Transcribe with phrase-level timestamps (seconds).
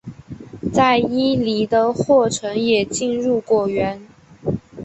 [0.73, 4.01] 在伊犁的霍城也进入果园。